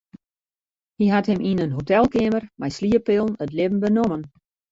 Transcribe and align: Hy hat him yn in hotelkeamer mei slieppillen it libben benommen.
Hy 1.01 1.07
hat 1.13 1.29
him 1.31 1.41
yn 1.49 1.63
in 1.65 1.75
hotelkeamer 1.77 2.43
mei 2.59 2.71
slieppillen 2.77 3.39
it 3.43 3.53
libben 3.57 3.81
benommen. 3.83 4.23